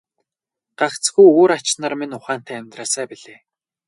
Гагцхүү 0.79 1.27
үр 1.41 1.49
ач 1.57 1.67
нар 1.81 1.93
минь 1.99 2.15
ухаантай 2.19 2.55
амьдраасай 2.57 3.05
билээ. 3.11 3.39